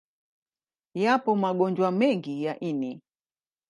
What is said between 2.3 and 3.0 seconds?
ya ini.